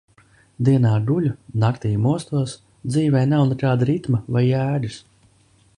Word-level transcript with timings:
Dienā 0.69 0.93
guļu, 1.09 1.33
naktī 1.63 1.91
mostos, 2.07 2.55
dzīvei 2.93 3.25
nav 3.35 3.45
nekāda 3.51 3.89
ritma 3.91 4.23
vai 4.37 4.43
jēgas. 4.47 4.97